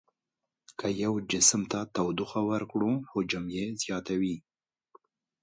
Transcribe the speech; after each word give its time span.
که 0.79 0.87
یو 1.03 1.13
جسم 1.31 1.61
ته 1.71 1.79
تودوخه 1.95 2.39
ورکړو 2.49 2.91
حجم 3.11 3.45
یې 3.57 3.65
زیاتوي. 3.81 4.35